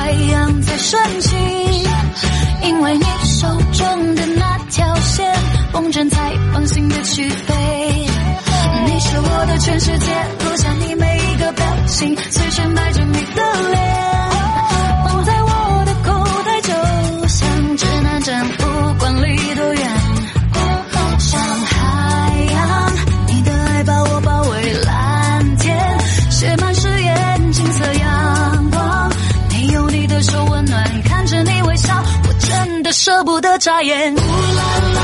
[0.00, 1.36] 太阳在升起，
[2.62, 5.30] 因为你手中的那条线，
[5.72, 7.54] 风筝才放心的去飞。
[8.86, 10.06] 你是我的全世界，
[10.42, 14.09] 落下你每一个表情，随身埋着你的脸。
[33.50, 34.99] 的眨眼。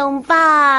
[0.00, 0.34] 拥抱，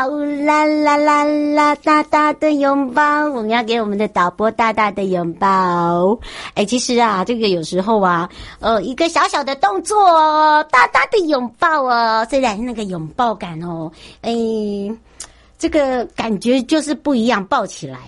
[0.08, 6.18] 呜啦啦啦啦，大大的拥抱，我们要给我们的导播大大的拥抱。
[6.56, 8.28] 哎，其实啊，这个有时候啊，
[8.60, 9.96] 呃，一个小小的动作，
[10.72, 14.32] 大大的拥抱哦，虽然那个拥抱感哦，哎，
[15.60, 18.00] 这个感觉就是不一样，抱起来。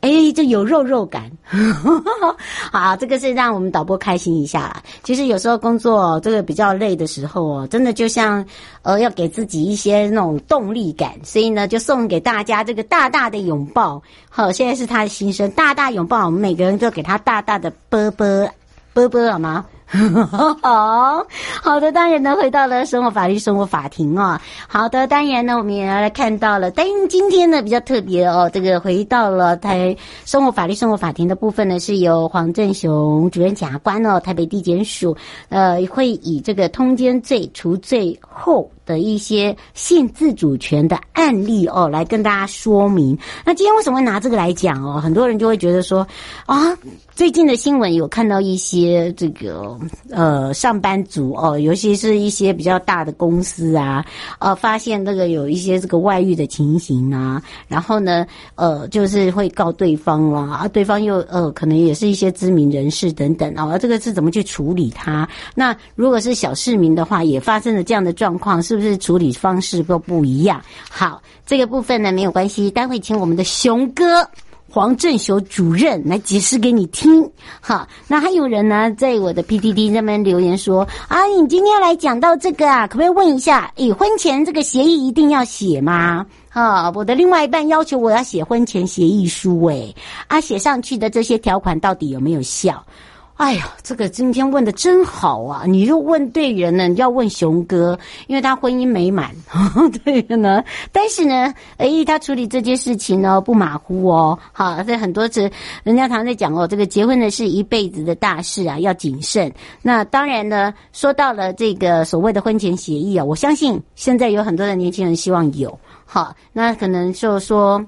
[0.00, 1.30] 哎，这有肉肉感，
[2.72, 4.82] 好，这个是让我们导播开心一下啦。
[5.02, 8.42] 其实有时候工作这个比较累的时候哦，真的就像
[8.80, 14.02] 呃要给自己一些那种动力感，所以呢就送给大家这个大大的拥抱。
[14.30, 18.50] 好，现在是他的心声，大大拥抱，我们每个人都给他大大的啵啵
[18.94, 19.66] 啵啵，好吗？
[20.62, 21.26] 好
[21.62, 24.40] 好的，当然呢，回到了生活法律生活法庭啊。
[24.68, 35.16] 好的，当然呢，我们也要来看到了，但今天呢比较特别哦，这个回到了台生活法律生活法庭的部分呢，是由黄正雄主任检察官哦，台北地检署
[35.48, 43.18] 呃会以这个通奸罪除罪后的一些性自主权的案例哦，来跟大家说明。
[43.44, 45.00] 那今天为什么会拿这个来讲哦？
[45.00, 46.06] 很多人就会觉得说
[46.46, 46.76] 啊，
[47.12, 49.79] 最近的新闻有看到一些这个。
[50.10, 54.04] 呃，上班族哦，尤其是一些比较大的公司啊，
[54.38, 65.28] 呃，发现那个有一些这个外遇的情形啊，然后呢，呃，就是会告对方啦，啊，对方又呃，可能也是一些知名人士等等啊，这个是怎么去处理它？
[65.54, 70.60] 那如果是小市民的话，也发生了这样的状况，是不是处理方式都不一样？
[70.88, 74.28] 好，这个部分呢没有关系，待会请我们的熊哥。
[74.70, 77.28] 黄振雄主任来解释给你听，
[77.60, 86.24] 好，那还有人呢，在我的 PPT 那边留言说啊，你今天来讲到这个啊，可不可以问一下，已，婚前这个协议一定要写吗？
[86.50, 89.94] 啊，我的另外一半要求我要写婚前协议书，诶，
[90.28, 92.84] 啊，写上去的这些条款到底有没有效？
[93.40, 95.62] 哎呀，这个今天问的真好啊！
[95.66, 99.34] 你又问对人了，你要问熊哥，因为他婚姻美满，
[100.04, 100.62] 对的呢。
[100.92, 104.38] 但是呢，哎，他处理这件事情呢不马虎哦。
[104.52, 105.50] 好，在很多次
[105.82, 109.50] 人家常在讲哦，这个结婚的是一辈子的大事啊，要谨慎。
[109.80, 115.78] 那当然呢，说到了这个所谓的婚前协议啊，我相信现在有很多的年轻人希望有。
[116.04, 117.82] 好，那可能就是说。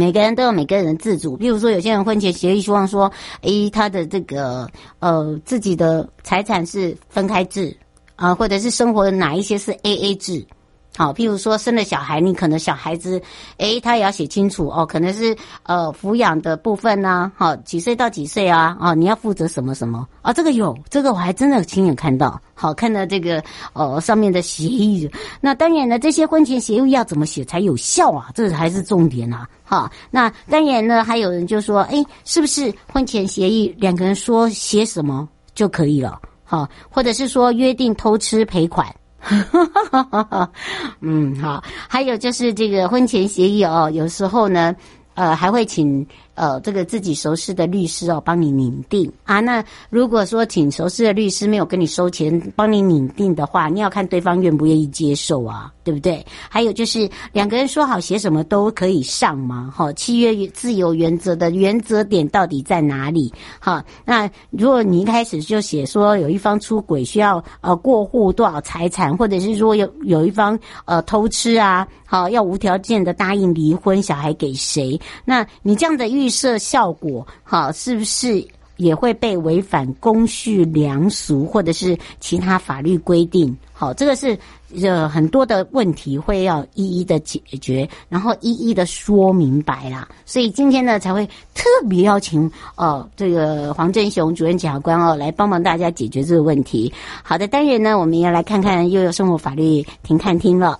[0.00, 3.12] 每个人都有每个人的自主，比如说有些人婚前协议希望说，
[3.42, 4.66] 诶，他的这个
[4.98, 7.76] 呃自己的财产是分开制
[8.16, 10.42] 啊，或者是生活的哪一些是 AA 制。
[11.00, 13.18] 好，譬如说生了小孩，你可能小孩子，
[13.56, 18.76] 诶，他也要写清楚哦，可能是呃抚养的部分呢，好，几岁到几岁啊？
[18.78, 20.30] 哦，你要负责什么什么啊？
[20.30, 23.42] 这个有，这个我还真的亲眼看到，好，看到这个
[23.72, 25.10] 呃上面的协议。
[25.40, 28.28] 那当然呢，这些婚前协议要怎么写才有效啊？
[28.34, 29.48] 这才是重点啊！
[29.64, 36.20] 好，那当然呢，还有人就说，诶，是不是婚前协议两个人说写什么就可以了？
[36.44, 38.86] 好，或者是说约定偷吃赔款？
[39.20, 40.50] 哈哈哈哈
[41.00, 44.74] 嗯，好，还有就是这个婚前协议哦，有时候呢，
[45.14, 46.06] 呃，还会请。
[46.40, 49.40] 呃，这个自己熟识的律师哦，帮你拟定啊。
[49.40, 56.24] 那如果说请熟识的律师没有跟你收钱，帮你拟定的话，你要看对方愿不愿意接受啊，对不对？
[56.48, 59.70] 还有就是两个人说好写什么都可以上吗？
[59.76, 63.30] 哈，契约自由原则的原则点到底在哪里？
[63.60, 74.98] 哈，那如果你一开始就写说有一方出轨需要呃过户多少财产，或者是说有有一方呃偷吃啊，好要无条件的答应离婚，小孩给谁？
[75.26, 78.46] 那你这样的预设效果，好，是不是
[78.76, 83.54] 也会被违反公序良俗或者是其他法律规定？
[83.74, 84.38] 好，这个是
[84.82, 90.08] 呃很多的问题会要一一的解决，然后一一的说明白啦。
[90.24, 96.92] 所以今天呢才会特别邀请哦这个黄振雄主任检察官哦来帮忙大家解决这个问题。
[97.22, 100.78] 好的，当然呢我们要来看看悠悠生活法律庭看听了。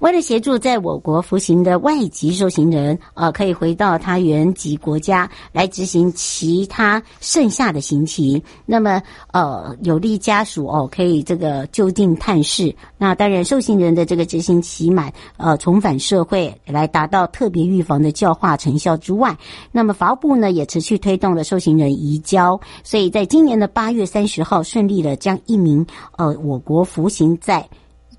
[0.00, 9.02] 为了协助在我国服刑的外籍受刑人，呃，可以回到他原籍国家来执行其他剩下的刑期，那么，
[9.32, 12.74] 呃，有利家属哦，可以这个就近探视。
[12.96, 19.36] 那当然，受刑人的这个执行期满，呃，重返社会来达到特别预防的教化成效之外，
[19.70, 25.86] 那么法务部呢也持续推动了受刑人移交，所以在今年的八月三十号，顺利的将一名
[26.16, 27.68] 呃我国服刑在。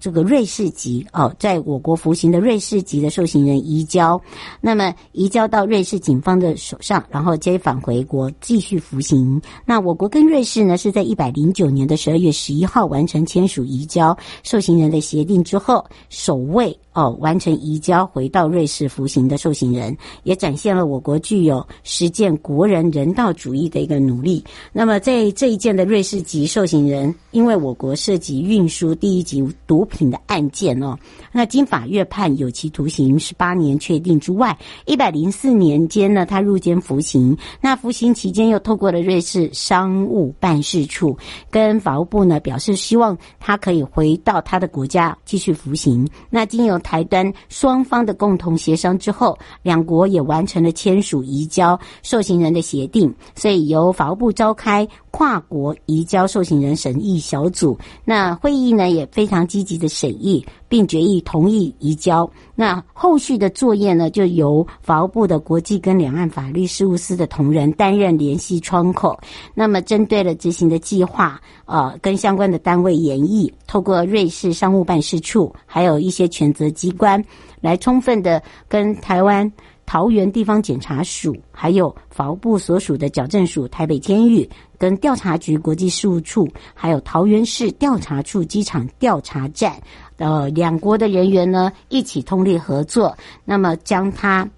[0.01, 4.19] 这个瑞士籍哦，在我国服刑的瑞士籍的受刑人移交，
[4.59, 9.39] 那么移交到瑞士警方的手上，然后接返回国继续服刑。
[9.63, 16.75] 那我国跟瑞士呢，是在一百零九年的十二月十一号完成签署移交受刑人的协定之后，首位。
[16.93, 24.43] 哦，完成移交回到瑞士服刑的受刑人，也展现了我国具有实践国人人道主义的一个努力。
[24.73, 30.97] 那么，在这一件的瑞士籍受刑人，因为我国涉及运输第一级毒品的案件哦，
[31.31, 37.37] 那经法院判有期徒刑十八年确定之外，一百零四年间呢，他入监服刑。
[37.59, 41.15] 那服刑期间又透过了瑞士商务办事处
[41.49, 46.07] 跟法务部呢，表示希望他可以回到他的国家继续服刑。
[46.29, 57.77] 那经由台端双方的共同协商之后，两国也完成了签署移交受刑人的协定，所以由法务部召开跨国移交受刑人审议小组。
[58.03, 62.29] 那会议呢也非常积极的审议，并决议同意移交。
[62.55, 69.19] 那后续的作业呢，就由法务部的国际跟两岸法律事务司的同仁担任联系窗口。
[69.53, 77.23] 那么针对了执行的计划，呃，跟相关的单位研议，透过瑞士商务办事处，还有一些权责机关，
[77.59, 79.51] 来充分的跟台湾
[79.85, 84.47] 桃园地方检察署，还有法务部所属的矫正署、台北监狱，
[84.81, 89.75] 跟调查局国际事务处，还有桃园市调查处机场调查站。
[90.17, 94.49] 呃，两国的人员呢，一起通力合作，那么将它，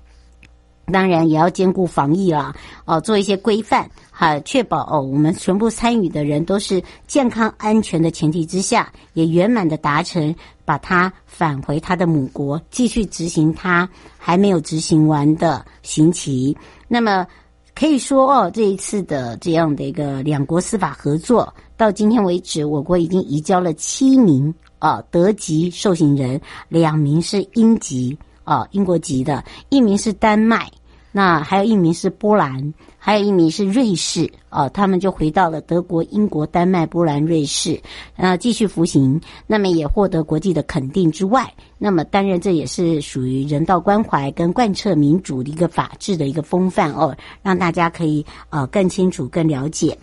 [0.85, 16.55] 当然也要兼顾防疫啊，哦，做一些规范，哈，确保哦，我们全部参与的人都是健康安全的前提之下，也圆满的达成，把他返回他的母国，继续执行他还没有执行完的刑期。
[16.87, 17.27] 那么
[17.75, 24.53] 可以说哦，这一次的这样的一个两国司法合作，到今天为止，我国已经移交了七名。
[24.79, 30.69] 啊，德籍受刑人两名是英籍啊，英国籍的，一名是丹麦
[31.15, 37.79] 那还有一名是波兰，还有一名是瑞士，哦，他们就回到了德国、英国、丹麦、波兰、瑞士，
[38.17, 39.21] 呃，继续服刑。
[39.45, 49.95] 那么也获得国际的肯定之外，那么当然这也是属于人道关怀跟贯彻民主的一个法治的一个风范哦，让大家可以呃更清楚、更了解。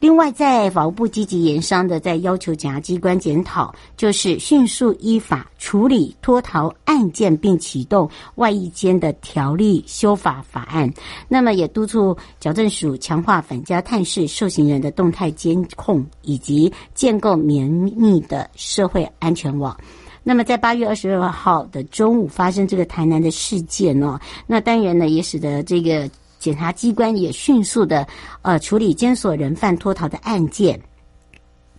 [0.00, 10.88] 另外，在法务部积极研商的，在要求检察机关检讨，就是迅速依法处理脱逃案件，并启动外役间的条例修法法案。
[11.26, 19.76] 那么，也督促矫正署强化反家探视受刑人的动态监控，以及建构绵密的社会安全网。
[20.22, 26.08] 那么，在八月二十二号的中午发生这个台南的事件哦，那当然呢，也使得这个。
[26.38, 28.06] 检察机关也迅速的
[28.42, 30.80] 呃处理监所人犯脱逃的案件。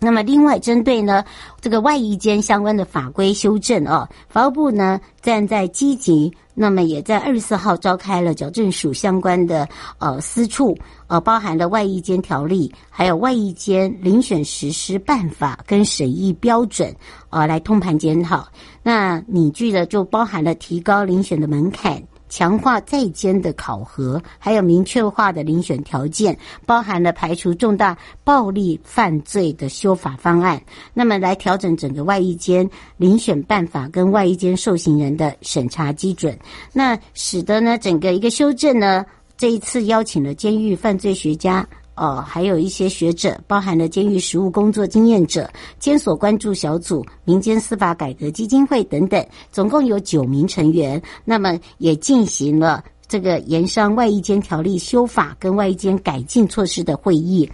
[0.02, 1.22] 那么，另外针对呢
[1.60, 10.74] 这个外役监相关的法规修正哦，法务部呢站在积极，那么也在二十四号召开了矫正署相关的呃司处，
[11.06, 16.96] 呃包含了外役监条例，还有外役监遴选实施办法跟审议标准，
[17.28, 18.48] 呃来通盘检讨。
[18.82, 22.02] 那拟具的就包含了提高遴选的门槛。
[22.30, 26.34] 强化在监的考核，还有明确化的遴选条件，
[26.64, 30.62] 包含了排除重大暴力犯罪的修法方案。
[30.94, 36.38] 那么来调整整个外役监遴选办法跟外役监受刑人的审查基准，
[36.72, 39.04] 那使得呢整个一个修正呢，
[39.36, 41.66] 这一次邀请了监狱犯罪学家。
[42.00, 45.46] 哦，还有一些学者，包含了监狱实务工作经验者、
[45.78, 51.00] 监所关注小组、民间司法改革基金会等等，总共有九名成员。
[51.26, 57.46] 那么也进行了这个盐商外役监条例修法跟外役监改进措施的会议。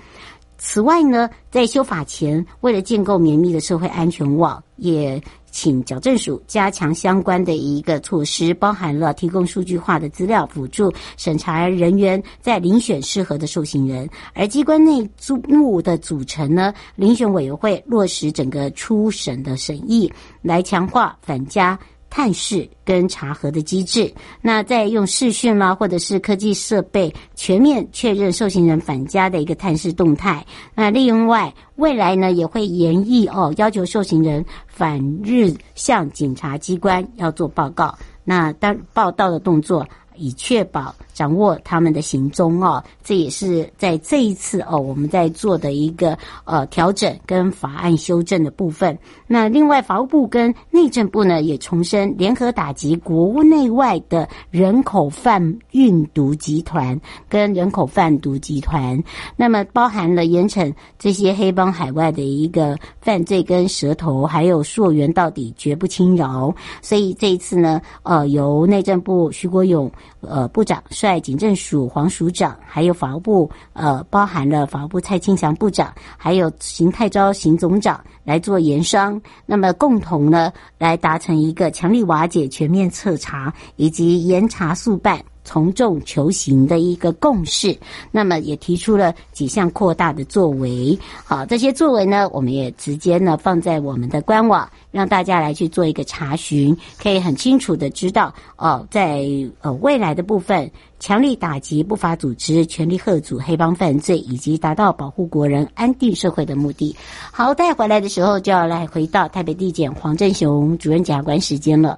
[0.58, 5.20] 此外呢，在修法前，为了建构绵密的社会安全网，也。
[5.56, 21.78] 请矫正署加强相关的一个措施，包含了提供数据化的资料辅助审查人员在遴选适合的受刑人，而机关内部的组成呢，遴选委员会落实整个初审的审议，来强化反家。
[22.16, 30.42] 探视跟查核的机制，那再用视讯啦，或者是科技设备全面确认受刑人返家的一个探视动态。
[30.74, 37.94] 那另外，未来呢也会研议哦，要求受刑人返日向检察机关要做报告。
[38.24, 39.86] 那当报道的动作。
[40.16, 48.96] 以确保掌握他们的行踪哦，这也是在这一次哦，我们在做的一个呃调整跟法案修正的部分。
[49.26, 59.02] 那另外，法务部跟内政部呢也重申联合打击国内外的人口贩运毒集团跟人口贩毒集团，
[59.36, 66.54] 那么包含了严惩这些黑帮海外的一个犯罪跟蛇头，还有溯源到底，绝不轻饶。
[66.82, 69.90] 所以这一次呢，呃，由内政部徐国勇。
[70.20, 85.22] 呃，部长率警政署黄署长，还有法务部，呃，包含了法务部蔡清祥部长，还有邢泰昭邢总长来做研商，那么共同呢来达成一个强力瓦解、全面彻查以及严查速办。
[85.46, 87.78] 从众求行的一个共识，
[88.10, 90.98] 那么也提出了几项扩大的作为。
[91.24, 99.24] 好，这些作为呢，我们也直接呢放在我们的官网，让大家来去做一个查询，可以很清楚的知道哦，在
[99.60, 106.94] 呃未来的部分，强力打击不法组织，全力贺阻黑帮犯罪，以及达到保护国人安定社会的目的。
[107.30, 111.96] 好，带回来的时候就要来回到台北地检黄正雄主任检察官时间了。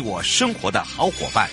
[0.00, 1.48] 我生活的好伙伴，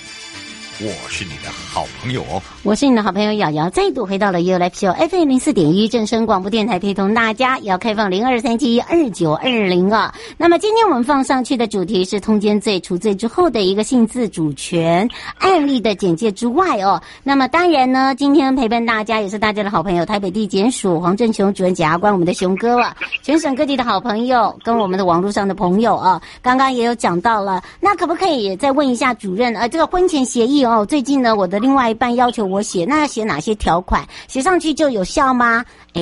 [0.79, 2.41] 我是你的好朋友哦。
[2.65, 10.11] 我是你的好朋友瑶瑶，再度回到了 U Life Show FM 零四点一正声广播电台，陪同大家也要开放零二三七二九二零啊。
[10.35, 15.07] 那么今天我们放上去的主题是通奸罪除罪之后的一个性自主权
[15.37, 16.99] 案例的简介之外哦。
[17.21, 22.97] 那么当然呢，今天陪伴大家也是大家的好朋友台北地检署黄正雄主任检察官，我们的雄哥了。
[23.21, 27.61] 全省各地的好朋友跟我们的网络上的朋友啊，刚刚也有讲到了。
[27.79, 34.03] 那可不可以再问一下主任，呃，这个婚前协议哦，最近呢，我的另外一半要求我写，那要写哪些条款？
[34.27, 35.63] 写上去就有效吗？
[35.93, 36.01] 哎，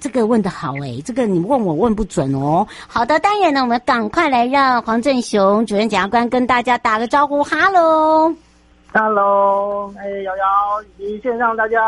[0.00, 2.66] 这个问的好哎，这个你问我问不准哦。
[2.86, 8.34] 好的，当然呢，我们赶快来让黄正雄主任检察官跟大家打个招呼，哈喽，
[8.92, 10.44] 哈喽，哎，瑶瑶
[10.98, 11.78] 以及线上大家。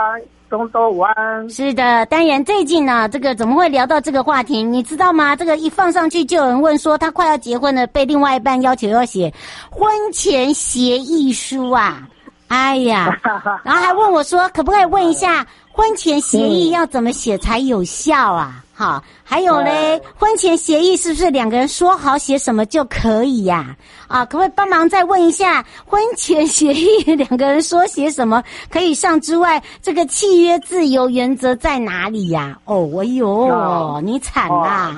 [0.50, 1.48] 中周午安。
[1.48, 4.64] 是的，当然最近呢，这个怎么会聊到这个话题？
[4.64, 5.36] 你知道吗？
[5.36, 9.32] 这个一放上去，就有人问说他快要结婚了，被另外一半要求要写
[9.70, 12.08] 婚前协议书啊！
[12.50, 13.16] 哎呀，
[13.62, 18.64] 然后还问我说，可不可以问一下婚前协议要怎么写才有效啊？
[18.74, 23.76] 好，还有嘞，婚前协议是不是两个人说好写什么就可以呀？
[24.08, 32.58] 啊，可不可以帮忙再问一下，婚前协议两个人说写什么可以上之外，这个契约自由原则在哪里呀？
[32.64, 34.96] 哦，我哟，你惨啦，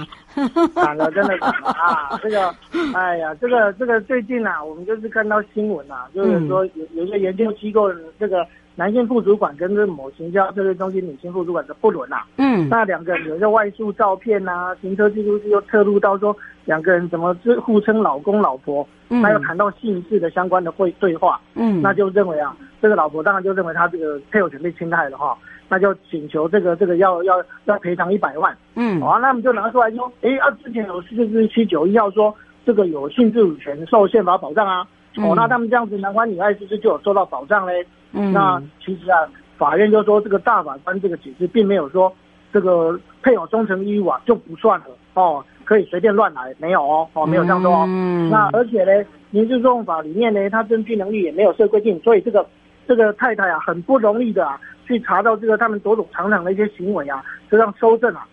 [0.75, 2.19] 惨了，真的惨了啊！
[2.23, 2.55] 这个，
[2.95, 8.47] 哎呀，这个这个最近啊，我们就是看到新闻啊，就是说有有一个研究机构这个。
[8.75, 16.35] 男性副主管跟这某行销策略中心女性副主管的不伦啊，嗯，那两个人有一个外宿照片呐、啊，行车记录器又侧录到说
[16.65, 25.37] 两个人怎么是互称老公老婆，嗯，还有谈到姓氏的相关的会对话，嗯，那就认为啊，这个老婆当然就认为他这个配偶权被侵害了哈，
[25.73, 32.35] 那就请求这个这个要要要赔偿一百万，嗯，好、啊，那我们就拿出来说，哎啊，之前有四四七九一号说
[32.67, 34.87] 这个有性自主权受宪法保障啊，
[35.17, 37.87] 哦，那他们这样子男欢女爱是不是就有受到保障嘞？
[38.13, 39.27] 嗯，那其实啊，
[39.57, 42.13] 法院就说这个大法官这个解释并没有说
[42.53, 44.87] 这个配偶忠诚义务啊就不算了。
[45.15, 47.85] 哦，可以随便乱来，没有哦，哦没有这样说哦。
[47.89, 52.47] 嗯，那而且呢，民事诉讼法里面呢，他证据能力也没有设规定，所以这个
[52.87, 58.27] 这个太太啊很不容易的啊去查到这个他们躲躲藏藏的一些行为啊，就让收证啊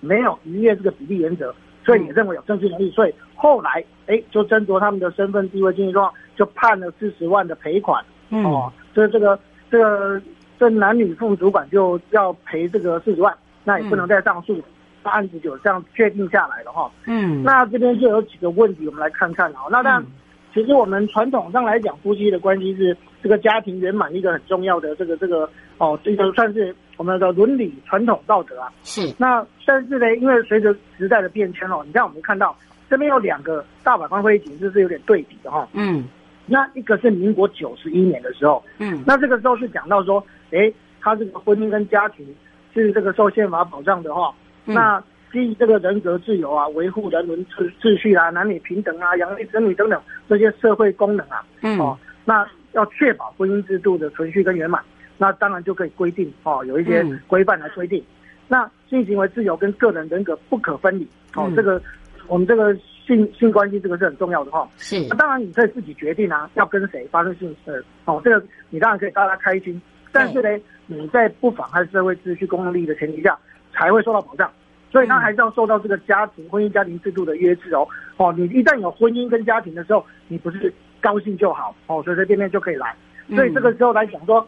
[0.00, 1.54] 没有逾越这个比例原则，
[1.84, 8.04] 所以也认为有证据能力，所以后来哎就斟酌他们的身份地位经济状况，就判了四十万的赔款。
[8.30, 9.38] 嗯、哦，所以这个
[9.70, 10.20] 这个
[10.58, 14.60] 这男女副主管就要赔这个四十万，那也不能再上诉，
[15.02, 16.90] 案子就这样确定下来了哈。
[17.06, 19.60] 嗯，那这边就有几个问题，我们来看看啊。
[19.70, 20.06] 那当然，
[20.54, 28.72] 其实我们传统上来讲，夫妻的关系是这个家庭圆满一个很重要的这个这个哦，这个算是我们的伦理传统道德啊。
[28.82, 29.14] 是。
[29.18, 32.56] 那但是呢，因为随着时代的变迁哦，你看我们看到
[32.90, 35.68] 这边有两个大法官会议解释是有点对比的哈。
[35.72, 36.04] 嗯。
[36.44, 42.26] 那一个是民国九十一年的时候，嗯，那这个时候是讲到说，诶，他这个婚姻跟家庭
[42.74, 44.34] 是这个受宪法保障的话，
[44.66, 54.82] 嗯、那基于这个人格自由啊，维护人伦秩秩序啊，男女平等啊，养育子女等等这些社会功能啊，嗯，哦，那要确保婚姻制度的存续跟圆满，
[55.18, 58.04] 那当然就可以规定哦，有一些规范来规定，嗯、
[58.48, 61.82] 那性行为自由跟个人人格不可分离，哦，嗯、这个
[62.28, 62.76] 我们这个。
[63.04, 64.96] 性性关系这个是很重要的哈，是。
[65.08, 70.48] 那当然你可以自己决定啊，要跟谁发生性事哦，这个你当然可以大家开心，但是呢，
[70.86, 73.36] 你在不妨害社会秩序公共利益的前提下
[73.72, 74.48] 才会受到保障，
[74.92, 77.88] 所以他还是要受到这个家庭婚姻家庭制度的约制哦。
[78.18, 82.94] 哦，你一旦有婚姻跟家庭的时候，你不是高兴就好哦，随随便便就可以来。
[83.30, 84.46] 所以这个时候来讲说，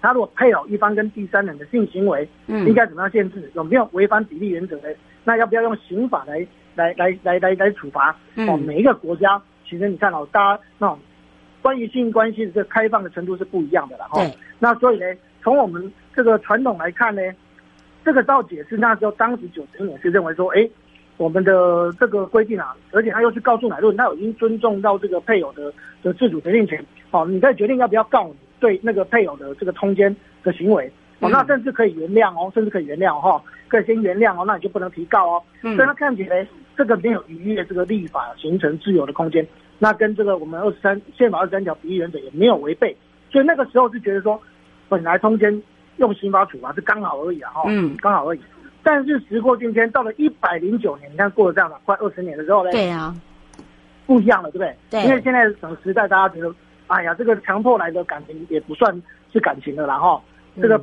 [0.00, 3.50] 他如果配偶一方跟第三人的性行为，嗯，应该怎么样限制？
[3.54, 4.94] 有没有违反比例原则的？
[5.24, 6.46] 那要不要用刑法来？
[6.76, 8.14] 来来来来来处罚
[8.46, 8.54] 哦！
[8.54, 10.98] 每一个国家其实你看哦，大家那种
[11.62, 14.20] 关于性关系的这个开放的程度是不一样的了哈。
[14.58, 15.06] 那所以呢，
[15.42, 17.22] 从我们这个传统来看呢，
[18.06, 20.66] 这个照解释那时候当时九十年是认为说，哎，
[21.16, 25.72] 我们的这个规定啊，而且他又去告诉乃论，他已经尊重到这个配偶的
[26.04, 26.82] 的自主决定权。
[27.10, 30.14] 哦，你可以决定要不要告你对那个配偶的这个通奸
[30.44, 30.90] 的行为。
[31.18, 35.42] 哦，那甚至可以原谅哦，甚至可以原谅哈，可以先原谅哦，那你就不能提告哦。
[35.60, 36.46] 所以他看起来。
[36.76, 42.94] 这个没有逾越这个立法形成自由的空间，那跟这个我们二十三宪法二十三条比例原则也没有违背，
[43.30, 44.38] 所以那个时候是觉得说，
[44.86, 45.62] 本来通奸
[45.96, 48.40] 用刑法处罚是刚好而已啊，哈，嗯，刚好而已。
[48.82, 53.14] 但是时过境迁，到了一百零九年，你看过了这样的快二十年的时候呢，对啊，
[54.06, 54.76] 不一样了，对不对？
[54.90, 56.54] 对，因为现在整个时代，大家觉得，
[56.86, 60.22] 哎呀，这个强迫来的感情也不算是感情了啦，哈，
[60.60, 60.80] 这个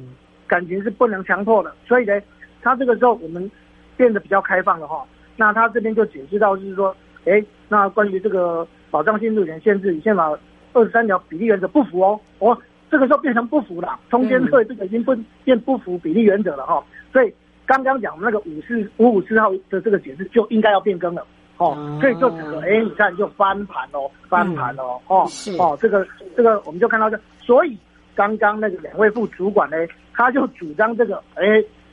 [0.48, 2.20] 感情是不能强迫的，所以呢，
[2.62, 3.50] 他这个时候我们
[3.96, 5.06] 变得比较开放了，哈。
[5.36, 6.96] 那他这边就解释到，就是说，
[7.26, 10.38] 哎，那关于这个保障性自主权限制与宪法
[10.74, 12.58] 二十三条比例原则不符哦，哦，
[12.94, 17.34] 这个时候变成不符了，通奸罪这个已经不变不符比例原则了哈、哦，所以
[17.66, 21.26] 刚刚讲那个五四五五四号的这个解释就应该要变更了，
[21.58, 25.28] 哦，所以就整个，哎，你看就翻盘喽，翻盘喽，哦，
[25.58, 26.06] 哦，这个
[26.38, 27.76] 这个我们就看到这，所以
[28.14, 29.78] 刚刚那个两位副主管呢，
[30.14, 31.44] 他就主张这个，哎，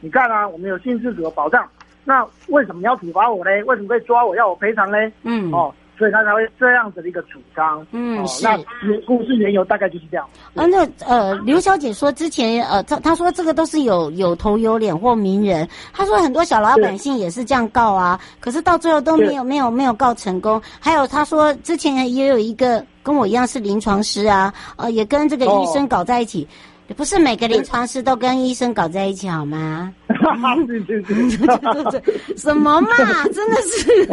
[0.03, 1.67] 你看啊，我们有性自主的保障。
[2.03, 3.51] 那为什么你要处罚我呢？
[3.65, 4.99] 为什么会抓我要我赔偿呢？
[5.23, 7.87] 嗯，哦，所以他才会这样子的一个主张。
[7.93, 8.43] 嗯，哦、是。
[8.43, 8.57] 那
[9.07, 10.27] 故事缘由大概就是这样。
[10.55, 20.59] 啊，那呃，刘小姐说之前呃，她她说这个都是有有头有脸或名人，她说很多小老百姓也是这样告啊，可是到最后都没有没有没有告成功。
[20.81, 26.45] 还有她说之前也有一个跟我一样是临床师啊，呃，也跟这个医生搞在一起。
[26.45, 29.93] 哦不是每个临床师都跟医生搞在一起好吗？
[30.67, 32.03] 对 对对，
[32.37, 32.89] 什么嘛，
[33.33, 34.07] 真的是，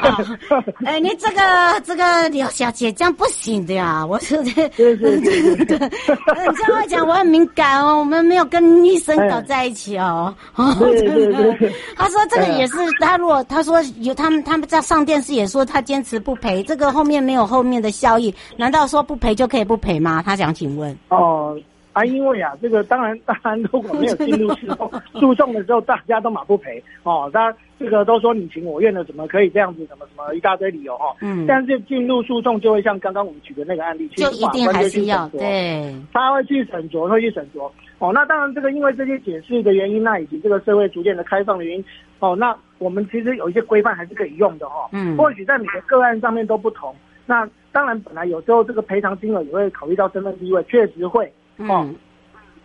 [0.00, 0.38] 哦，
[0.84, 4.04] 哎，你这个这个刘小姐这样不行的呀！
[4.04, 10.34] 我说的，对对对对，这样会讲我很敏感哦，我们没有跟医生搞在一起哦。
[10.54, 20.22] 哦，对对对，他说这个也是，他如果他说有他们他们在上电视也说他坚持不赔，这个后面没有后面的效益，难道说不赔就可以不赔吗？
[20.24, 20.96] 他想请问。
[21.10, 21.56] 哦。
[21.92, 27.30] 啊，因为啊，这个当然， 当然，如果没有进入诉讼诉讼的时候，大家都马不赔哦。
[27.32, 29.86] 大家这个都说你情我愿的，怎么可以这样子？
[29.86, 31.14] 什么什么一大堆理由哈。
[31.20, 31.46] 嗯。
[31.46, 35.94] 但是进入诉讼就会像刚刚我们举的那个案例，就一定还是要对。
[36.12, 37.70] 他会去审酌，会去审酌。
[37.98, 41.84] 哦，那当然，这个因为这些解释的原因，那以及这个社会逐渐的开放的原因，
[42.20, 44.88] 哦，那我们其实有一些规范还是可以用的哈。
[44.92, 45.16] 嗯。
[45.16, 46.94] 或许在每个个案上面都不同。
[47.26, 51.30] 那当然，本来有时候这个赔偿金额也会考虑到身份地位，确实会。
[51.68, 51.86] 哦。
[51.88, 51.94] 嗯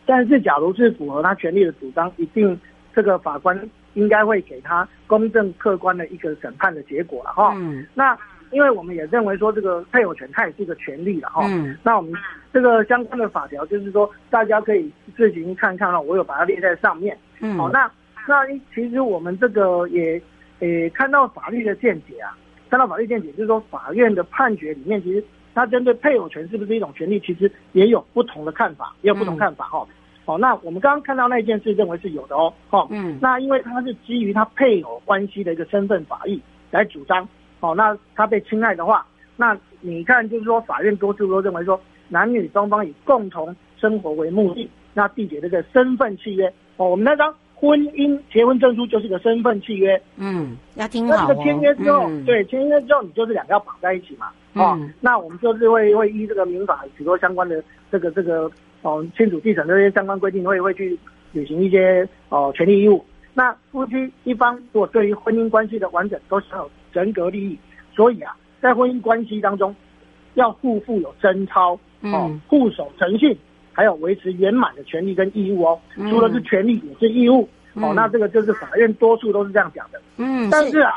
[0.10, 2.58] 但是，假如是符合他权利的主张，一定
[2.96, 7.54] 这个法官应该会给他公正客观的一个审判的结果了哈。
[7.58, 7.86] 嗯。
[7.94, 8.18] 那
[8.52, 11.46] 因为我们也认为说，这个配偶权它也是一个权利了哈。
[11.50, 11.78] 嗯。
[11.84, 12.14] 那我们
[12.54, 17.18] 这个相关的法条，就是说大家可以自行看看了，我有把它列在上面。
[17.42, 17.58] 嗯。
[17.58, 17.92] 好，那
[18.26, 20.22] 那其实我们这个也
[20.60, 22.32] 也看到法律的见解啊，
[22.70, 25.22] 看到法律见解，就是说法院的判决里面，其实
[25.58, 29.84] 它针对配偶权是不是一种权利，其实也有不同的看法，也有不同看法哈。
[29.90, 29.94] 嗯
[30.24, 32.54] 好，那我们刚刚看到那件事，认为是有的哦。
[32.68, 36.40] 好，嗯，那因为他是基于他配偶关系的一个身份法益
[36.70, 37.28] 来主张。
[37.62, 46.54] 好，那他被侵害的话，那你看就是说，法院多数都认为说，男女双方以共同生活为目的，那缔结这个身份契约。
[46.76, 50.02] 哦，我们那张婚姻结婚证书就是个身份契约。
[50.18, 51.18] 嗯，要听好哦。
[51.20, 54.28] 那这个签约之后，嗯、对，签约之后你就是两个要绑在一起嘛。
[54.54, 58.52] 哦，嗯、那我们就是会会依这个民法许多相关的这个这个。
[58.84, 60.98] 哦，亲属继承这些相关规定会会去
[61.32, 63.04] 履行一些哦权利义务。
[63.34, 67.58] 那夫妻一方如果对于婚姻关系的完整都享有人格利益，
[67.96, 69.76] 所以啊，在婚姻关系当中
[70.36, 73.36] 要互负有贞操哦，互守诚信，
[73.78, 75.80] 还有维持圆满的权利跟义务哦。
[76.10, 77.94] 除了是权利也是义务哦。
[77.96, 80.02] 那这个就是法院多数都是这样讲的。
[80.18, 80.96] 嗯，但是啊，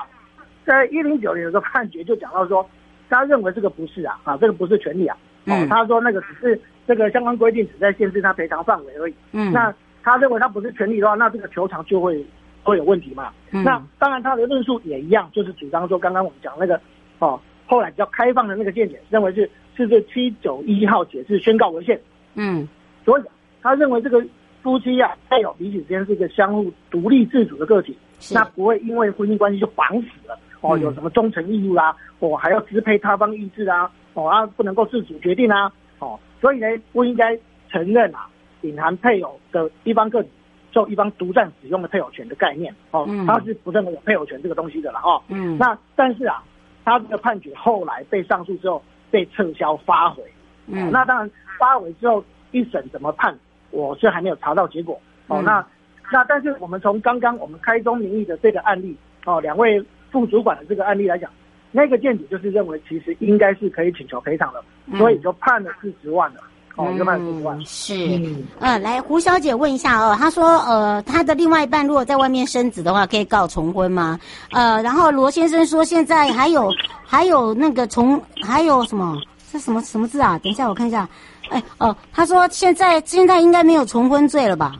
[0.64, 2.68] 在一零九年有个判决就讲到说，
[3.08, 5.16] 他认为这个不是啊啊，这个不是权利啊。
[5.44, 6.60] 哦，他说那个只是。
[6.86, 9.14] 这个相关规定只在限制他赔偿范围而已。
[9.30, 12.26] 嗯，那他认为他不是权利的话，那这个求偿就会
[12.64, 13.30] 会有问题嘛。
[13.52, 16.80] 嗯，那当然他的论述也一样，就是主张说刚刚我们讲那个
[17.20, 22.00] 哦，后来比较开放的那个见解，认为是是这七九一号解释宣告违宪。
[22.34, 22.68] 嗯，
[23.04, 23.22] 所以
[23.62, 24.24] 他认为这个
[24.62, 27.96] 夫妻啊，配偶彼此之间是一个相互独立自主的个体，
[28.32, 30.38] 那不会因为婚姻关系就绑死了。
[30.60, 36.20] 哦，有什么忠诚义务啦，哦还要支配他方意志啊，哦啊不能够自主决定啊，哦。
[36.40, 37.38] 所以呢，不应该
[37.70, 38.28] 承认啊，
[38.60, 40.28] 隐含配偶的一方个体
[40.72, 45.22] 受一方独占使用的配偶权的概念哦，嗯、他是不认为有配偶权这个东西的了哦。
[45.28, 46.42] 嗯，那但是啊，
[46.84, 50.22] 他这个判决后来被上诉之后被撤销发回。
[50.66, 53.38] 嗯、哦，那当然发回之后一审怎么判，
[53.70, 54.98] 我是还没有查到结果。
[55.28, 55.64] 哦，嗯、那
[56.10, 58.96] 那但是我们从刚刚我们开宗明义的这个案例
[59.26, 61.30] 哦，两位副主管的这个案例来讲。
[61.72, 66.40] 那个见解就是认为，其实应该是可以请求赔偿的，嗯、所以就判了四十万了。
[66.74, 67.64] 哦，就判了四十万。
[67.64, 74.18] 是，嗯，呃，来胡小姐问一下哦，她说，呃，她的另外一半如果在外面生子的话，可以告重婚吗？
[74.50, 76.72] 呃，然后罗先生说，现在还有
[77.06, 79.16] 还有那个重还有什么？
[79.52, 80.36] 这什么什么字啊？
[80.42, 81.08] 等一下我看一下。
[81.50, 84.72] 哎哦，他说现在现在应该没有重婚罪了吧？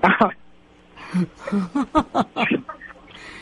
[0.00, 0.10] 啊。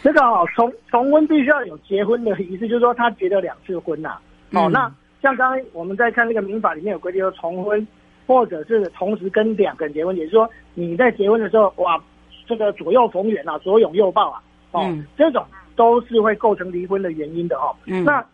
[0.02, 4.22] 这个哦，重重婚必须要有结婚的意思，就是说他结了两次婚呐、啊。
[4.52, 7.86] 哦，嗯、那像刚刚我们在看那个民法里面有规定说重婚，
[8.26, 12.02] 或者是同时跟两个人结婚，也就是说你在结婚的时候，哇，
[12.46, 15.44] 这个左右逢源啊，左拥右抱啊，哦，嗯、这种
[15.76, 17.76] 都是会构成离婚的原因的哦。
[17.84, 18.24] 嗯、那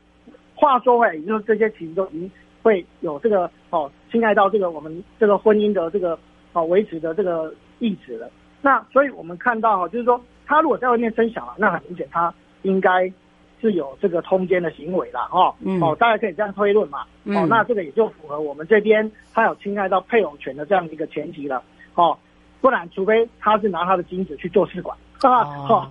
[0.54, 2.30] 话说回来，也就是说这些其实都已经
[2.66, 6.18] 会有这个哦侵害到这个我们这个婚姻的这个
[6.52, 8.28] 哦维持的这个意志了。
[8.60, 10.20] 那所以我们看到哈，就是说。
[10.48, 13.12] 他如果在外面生小了，那很明显他应该
[13.60, 15.52] 是有这个通奸的行为了哈。
[15.58, 17.04] 嗯、哦，大家可以这样推论嘛。
[17.24, 21.60] 嗯、哦，那这个也就符合我们这边他有侵害到配偶权的这样一个前提了。
[21.96, 22.16] 哦，
[22.60, 25.88] 不然除非他是拿他的精子去做试管，啊，好，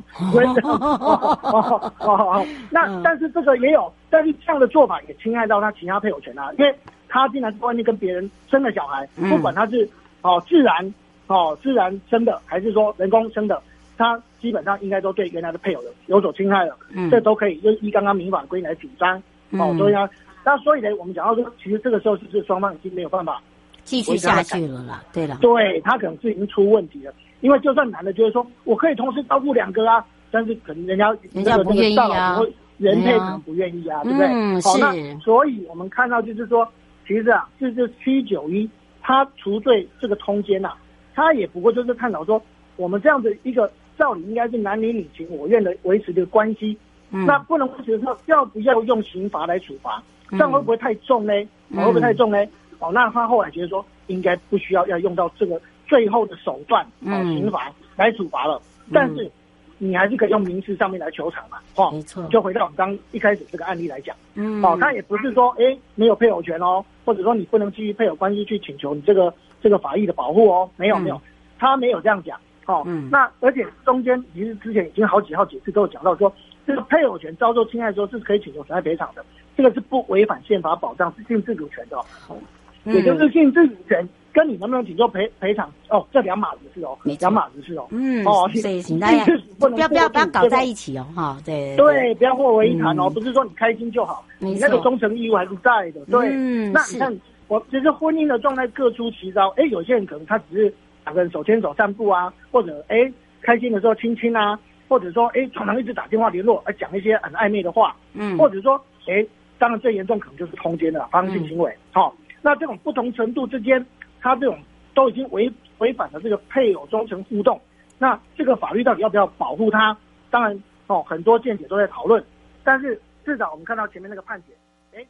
[1.41, 6.75] 哦哦哦，那但是这个也有，但是这样的做法也侵害到他其他配偶权啊，因为
[7.09, 9.89] 他竟然在外面跟别人生了小孩，不管他是
[10.21, 10.93] 哦自然
[11.27, 13.61] 哦自然生的还是说人工生的，
[13.97, 19.17] 他基本上应该都对原来的配偶有有所侵害了，嗯，这都可以就依刚刚民法规定来主张，
[19.51, 20.07] 哦，所以啊，
[20.43, 23.41] 那所以呢，我们讲到说，其实这个时候是不是双方已经没有办法
[23.83, 25.03] 继续下去了啦？
[25.11, 27.13] 对了，对他可能是已经出问题了。
[27.41, 32.39] 因为就算男的觉得说我可以同时照顾两个啊，但是可能人家人家不愿意啊，
[32.77, 34.27] 原配可能不愿意啊，对不对？
[34.27, 36.67] 嗯，好，那所以我们看到就是说，
[37.07, 38.69] 其实啊，这这七九一，
[39.01, 40.73] 他除罪这个通奸呐，
[41.13, 42.41] 他也不过就是探讨说，
[42.75, 46.77] 我们这样的一个照理应该是男女你情我愿的维持这个关系，
[47.11, 51.33] 嗯，那不能维持说要不要用刑罚来处罚，这样会不会太重呢？
[51.73, 52.43] 会不会太重呢？
[52.79, 55.61] 哦，那他后来觉得说，应该不需要要用到这个。
[55.87, 59.29] 最后的手段，哦，刑罚来处罚了，嗯、但是
[59.77, 71.21] 你还是可以用民事上面来求偿嘛，哦，没错，就回到我们刚一开始这个案例来讲，嗯，哦，他也不是说，哎，没有配偶权哦，或者说你不能基于配偶关系去请求你这个这个法益的保护哦，没有、嗯、没有，
[71.59, 76.33] 他没有这样讲，哦，嗯，那而且中间其实之前已经好几好几次都有讲到说，
[76.65, 79.25] 这个配偶权遭受侵害的时候是可以请求损害赔偿的，
[79.57, 82.37] 这个是不违反宪法保障性自主权的，哦，
[82.85, 84.07] 嗯、也就是性自主权。
[84.35, 87.87] 跟你能不能请求赔赔偿哦，这两码子事哦，两码子事哦。
[87.91, 89.23] 嗯，哦，对，请大家
[89.57, 96.03] 不要不要不要搞在一起哦，哈，对对，不要混为一谈哦，不是说你开心就好，你那个忠诚义务还是在的。
[96.07, 96.29] 对，
[96.73, 97.17] 那你看，
[97.47, 99.47] 我其实婚姻的状态各出奇招。
[99.55, 100.73] 哎，有些人可能他只是
[101.05, 103.09] 两个人手牵手散步啊，或者哎
[103.41, 108.75] 开心的时候亲亲啊，或者说哎常常一直打电话联络，而讲一些很暧昧的话，嗯，或者说
[109.07, 109.25] 哎，
[109.57, 111.73] 当然最严重可能就是通奸的发生性行为。
[111.93, 113.83] 好，那这种不同程度之间。
[114.25, 114.57] 他这种
[114.95, 117.61] 都已经违违反了这个配偶忠诚互动，
[117.99, 119.95] 那这个法律到底要不要保护他？
[120.31, 122.25] 当然哦，很多见解都在讨论，
[122.63, 124.53] 但是至少我们看到前面那个判决，
[124.97, 125.05] 哎，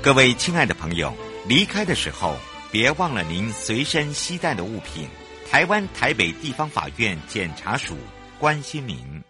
[0.00, 1.12] 各位亲爱的朋友，
[1.48, 2.36] 离开的时候
[2.70, 5.08] 别忘了您随身携带的物品。
[5.50, 7.96] 台湾台北地方法院检察署
[8.38, 9.28] 关心您。